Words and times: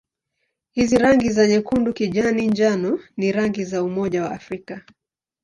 Hizi 0.71 0.97
rangi 0.97 1.29
za 1.29 1.47
nyekundu-kijani-njano 1.47 2.99
ni 3.17 3.31
rangi 3.31 3.63
za 3.65 3.83
Umoja 3.83 4.23
wa 4.23 4.31
Afrika. 4.31 4.81